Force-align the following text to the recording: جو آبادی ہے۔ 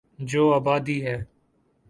جو 0.19 0.43
آبادی 0.53 0.97
ہے۔ 1.05 1.17